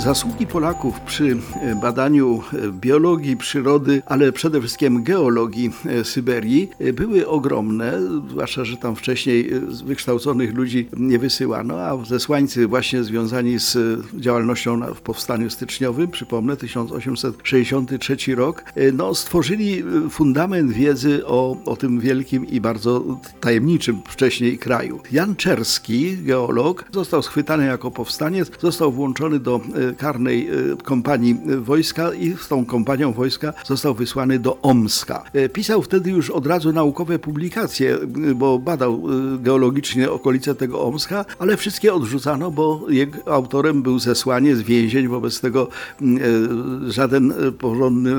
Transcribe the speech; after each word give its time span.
Zasługi 0.00 0.46
Polaków 0.46 1.00
przy 1.00 1.36
e, 1.62 1.74
badaniu 1.74 2.42
e, 2.52 2.72
biologii, 2.72 3.36
przyrody, 3.36 4.02
ale 4.06 4.32
przede 4.32 4.60
wszystkim 4.60 5.02
geologii 5.02 5.70
e, 5.86 6.04
Syberii 6.04 6.70
były 6.94 7.28
ogromne, 7.28 7.92
zwłaszcza, 8.30 8.64
że 8.64 8.76
tam 8.76 8.96
wcześniej 8.96 9.50
wykształconych 9.84 10.54
ludzi 10.54 10.88
nie 10.96 11.18
wysyłano, 11.18 11.80
a 11.80 12.04
zesłańcy 12.04 12.66
właśnie 12.66 13.04
związani 13.04 13.58
z 13.58 13.78
działalnością 14.20 14.80
w 14.94 15.00
powstaniu 15.00 15.50
styczniowym, 15.50 16.10
przypomnę, 16.10 16.56
1863 16.56 18.34
rok, 18.34 18.64
no, 18.92 19.14
stworzyli 19.14 19.84
fundament 20.10 20.72
wiedzy 20.72 21.26
o, 21.26 21.56
o 21.64 21.76
tym 21.76 22.00
wielkim 22.00 22.46
i 22.46 22.60
bardzo 22.60 23.04
tajemniczym 23.40 24.00
wcześniej 24.08 24.58
kraju. 24.58 25.00
Jan 25.12 25.36
Czerski, 25.36 26.16
geolog, 26.16 26.84
został 26.92 27.22
schwytany 27.22 27.66
jako 27.66 27.90
powstaniec, 27.90 28.50
został 28.60 28.92
włączony 28.92 29.38
do 29.38 29.60
karnej 29.98 30.48
e, 30.48 30.76
kompanii 30.84 31.36
wojska 31.60 32.14
i 32.14 32.36
z 32.36 32.48
tą 32.48 32.66
kompanią 32.66 33.12
wojska 33.12 33.52
został 33.64 33.94
wysłany 33.94 34.38
do 34.38 34.60
Omska. 34.62 35.24
E, 35.32 35.48
pisał 35.48 35.82
wtedy 35.82 36.10
już 36.10 36.30
od 36.30 36.46
razu 36.46 36.72
naukowe 36.72 37.18
publikacje, 37.18 37.94
e, 37.94 38.34
bo 38.34 38.58
badał 38.58 39.02
geologicznie 39.38 40.10
okolice 40.10 40.54
tego 40.54 40.82
Omska, 40.82 41.24
ale 41.38 41.56
wszystkie 41.56 41.94
odrzucano, 41.94 42.50
bo 42.50 42.86
jego 42.88 43.32
autorem 43.34 43.82
był 43.82 43.98
zesłanie 43.98 44.56
z 44.56 44.62
więzień, 44.62 45.08
wobec 45.08 45.40
tego 45.40 45.68
żaden 46.88 47.34
porządny, 47.58 48.10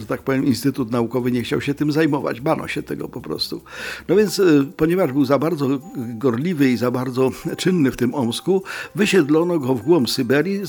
że 0.00 0.06
tak 0.06 0.22
powiem, 0.22 0.46
instytut 0.46 0.90
naukowy 0.90 1.32
nie 1.32 1.42
chciał 1.42 1.60
się 1.60 1.74
tym 1.74 1.92
zajmować. 1.92 2.40
Bano 2.40 2.68
się 2.68 2.82
tego 2.82 3.08
po 3.08 3.20
prostu. 3.20 3.60
No 4.08 4.16
więc, 4.16 4.42
ponieważ 4.76 5.12
był 5.12 5.24
za 5.24 5.38
bardzo 5.38 5.68
gorliwy 5.96 6.70
i 6.70 6.76
za 6.76 6.90
bardzo 6.90 7.30
czynny 7.56 7.90
w 7.90 7.96
tym 7.96 8.14
Omsku, 8.14 8.62
wysiedlono 8.94 9.58
go 9.58 9.74
w 9.74 9.82
głąb 9.82 10.10
Syberii, 10.10 10.60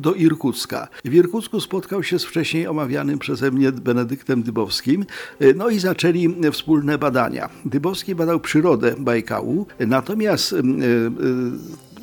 do 0.00 0.14
Irkucka. 0.14 0.88
W 1.04 1.14
Irkucku 1.14 1.60
spotkał 1.60 2.02
się 2.02 2.18
z 2.18 2.24
wcześniej 2.24 2.66
omawianym 2.66 3.18
przeze 3.18 3.50
mnie 3.50 3.72
Benedyktem 3.72 4.42
Dybowskim, 4.42 5.04
no 5.56 5.68
i 5.68 5.78
zaczęli 5.78 6.36
wspólne 6.52 6.98
badania. 6.98 7.48
Dybowski 7.64 8.14
badał 8.14 8.40
przyrodę 8.40 8.94
Bajkału, 8.98 9.66
natomiast 9.80 10.54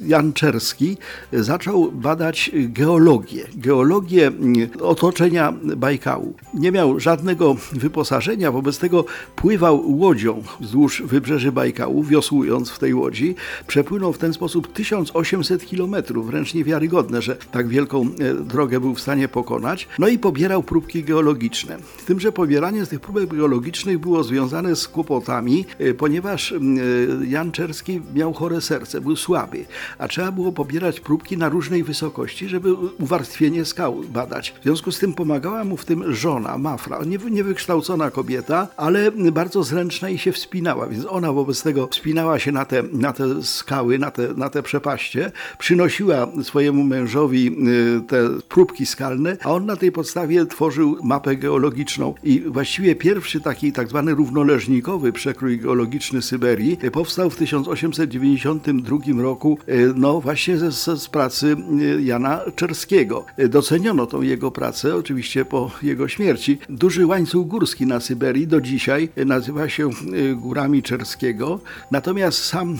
Jan 0.06 0.34
Czerski 0.34 0.98
zaczął 1.34 1.92
badać 1.92 2.52
geologię, 2.54 3.44
geologię 3.56 4.28
mm, 4.28 4.70
otoczenia 4.82 5.54
Bajkału. 5.78 6.34
Nie 6.54 6.72
miał 6.72 7.00
żadnego 7.00 7.56
wyposażenia, 7.72 8.52
wobec 8.52 8.78
tego 8.78 9.06
pływał 9.36 9.98
łodzią 10.00 10.44
wzdłuż 10.60 11.02
wybrzeży 11.02 11.52
Bajkału, 11.52 12.04
wiosłując 12.04 12.70
w 12.70 12.80
tej 12.80 12.94
łodzi. 12.94 13.36
Przepłynął 13.68 14.14
w 14.14 14.18
ten 14.18 14.34
sposób 14.34 14.74
1800 14.74 15.66
kilometrów, 15.66 16.28
wręcz 16.28 16.54
niewiarygodne, 16.54 17.22
że 17.22 17.36
tak 17.36 17.68
wielką 17.68 18.02
e, 18.02 18.34
drogę 18.34 18.80
był 18.80 18.96
w 18.96 19.02
stanie 19.02 19.28
pokonać. 19.28 19.88
No 20.00 20.08
i 20.08 20.20
pobierał 20.20 20.64
próbki 20.64 21.04
geologiczne. 21.04 21.78
Z 21.98 22.06
tym, 22.06 22.20
że 22.20 22.32
pobieranie 22.32 22.86
z 22.86 22.90
tych 22.90 23.00
próbek 23.00 23.30
geologicznych 23.30 24.00
było 24.00 24.24
związane 24.24 24.76
z 24.76 24.88
kłopotami, 24.88 25.66
e, 25.80 25.94
ponieważ 25.94 26.52
mm, 26.52 26.78
e, 27.22 27.26
Jan 27.28 27.52
Czerski 27.52 28.02
miał 28.16 28.34
chore 28.34 28.62
serce, 28.62 29.02
był 29.02 29.16
słaby 29.16 29.66
a 29.98 30.08
trzeba 30.08 30.32
było 30.32 30.52
pobierać 30.52 31.00
próbki 31.00 31.38
na 31.38 31.50
różnej 31.50 31.84
wysokości, 31.84 32.48
żeby 32.50 32.74
uwarstwienie 32.74 33.66
skał 33.66 34.02
badać. 34.10 34.54
W 34.60 34.64
związku 34.64 34.92
z 34.92 35.00
tym 35.00 35.14
pomagała 35.14 35.64
mu 35.64 35.78
w 35.78 35.86
tym 35.86 36.14
żona, 36.14 36.58
Mafra, 36.58 37.00
niewykształcona 37.32 38.12
kobieta, 38.12 38.68
ale 38.78 39.12
bardzo 39.12 39.64
zręczna 39.64 40.10
i 40.10 40.18
się 40.18 40.32
wspinała, 40.32 40.88
więc 40.88 41.06
ona 41.06 41.34
wobec 41.34 41.64
tego 41.64 41.88
wspinała 41.88 42.40
się 42.40 42.52
na 42.52 42.66
te, 42.66 42.84
na 42.84 43.14
te 43.14 43.44
skały, 43.44 44.00
na 44.00 44.12
te, 44.12 44.34
na 44.34 44.50
te 44.50 44.64
przepaście, 44.64 45.32
przynosiła 45.58 46.28
swojemu 46.44 46.84
mężowi 46.84 47.48
y, 47.48 48.02
te 48.08 48.30
próbki 48.50 48.86
skalne, 48.86 49.38
a 49.44 49.52
on 49.52 49.66
na 49.66 49.76
tej 49.76 49.92
podstawie 49.92 50.46
tworzył 50.46 50.98
mapę 51.04 51.36
geologiczną. 51.36 52.14
I 52.24 52.40
właściwie 52.40 52.96
pierwszy 52.96 53.42
taki 53.42 53.72
tak 53.72 53.90
zwany 53.90 54.16
równoleżnikowy 54.16 55.14
przekrój 55.14 55.60
geologiczny 55.60 56.22
Syberii 56.22 56.78
powstał 56.92 57.30
w 57.30 57.36
1892 57.36 59.22
roku 59.22 59.58
y, 59.70 59.83
no 59.96 60.22
właśnie 60.22 60.58
z, 60.58 61.02
z 61.02 61.08
pracy 61.10 61.56
y, 61.82 62.02
Jana 62.02 62.42
Czerskiego. 62.56 63.26
Doceniono 63.50 64.06
tą 64.06 64.22
jego 64.22 64.52
pracę, 64.52 64.96
oczywiście 64.96 65.46
po 65.46 65.72
jego 65.84 66.08
śmierci. 66.08 66.58
Duży 66.70 67.06
łańcuch 67.06 67.48
górski 67.48 67.86
na 67.86 68.00
Syberii 68.00 68.48
do 68.48 68.62
dzisiaj 68.62 69.10
nazywa 69.26 69.70
się 69.70 69.90
Górami 70.36 70.84
Czerskiego, 70.84 71.60
natomiast 71.92 72.44
sam 72.46 72.78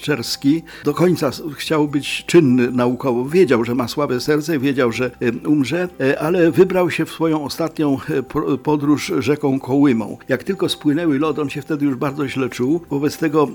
Czerski 0.00 0.62
do 0.84 0.94
końca 0.94 1.30
chciał 1.56 1.88
być 1.88 2.24
czynny 2.26 2.70
naukowo. 2.70 3.24
Wiedział, 3.24 3.64
że 3.64 3.74
ma 3.74 3.88
słabe 3.88 4.20
serce, 4.20 4.58
wiedział, 4.58 4.92
że 4.92 5.10
umrze, 5.46 5.88
ale 6.20 6.50
wybrał 6.50 6.90
się 6.90 7.04
w 7.04 7.10
swoją 7.10 7.44
ostatnią 7.44 7.98
podróż 8.62 9.12
rzeką 9.18 9.60
Kołymą. 9.60 10.18
Jak 10.28 10.44
tylko 10.44 10.68
spłynęły 10.68 11.18
lody, 11.18 11.42
on 11.42 11.50
się 11.50 11.62
wtedy 11.62 11.84
już 11.84 11.96
bardzo 11.96 12.28
źle 12.28 12.48
czuł, 12.48 12.80
wobec 12.90 13.18
tego 13.18 13.48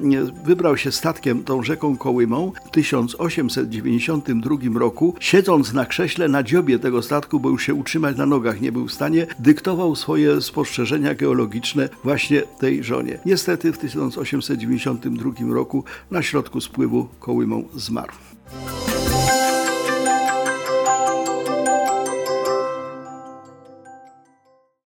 wybrał 0.45 0.77
się 0.77 0.91
statkiem 0.91 1.43
tą 1.43 1.63
rzeką 1.63 1.97
Kołymą. 1.97 2.51
1892 2.83 4.79
roku, 4.79 5.15
siedząc 5.19 5.73
na 5.73 5.85
krześle 5.85 6.27
na 6.27 6.43
dziobie 6.43 6.79
tego 6.79 7.01
statku, 7.01 7.39
bo 7.39 7.49
już 7.49 7.63
się 7.63 7.73
utrzymać 7.73 8.17
na 8.17 8.25
nogach 8.25 8.61
nie 8.61 8.71
był 8.71 8.87
w 8.87 8.93
stanie, 8.93 9.27
dyktował 9.39 9.95
swoje 9.95 10.41
spostrzeżenia 10.41 11.15
geologiczne 11.15 11.89
właśnie 12.03 12.41
tej 12.41 12.83
żonie. 12.83 13.19
Niestety 13.25 13.73
w 13.73 13.77
1892 13.77 15.53
roku 15.53 15.83
na 16.11 16.21
środku 16.21 16.61
spływu 16.61 17.07
Kołymą 17.19 17.63
zmarł. 17.75 18.13